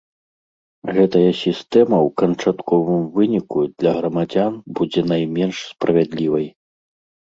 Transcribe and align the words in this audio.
Гэтая 0.95 1.29
сістэма 1.41 1.97
ў 2.07 2.15
канчатковым 2.23 3.03
выніку 3.19 3.59
для 3.79 3.91
грамадзян 4.01 4.53
будзе 4.77 5.09
найменш 5.15 5.55
справядлівай. 5.71 6.47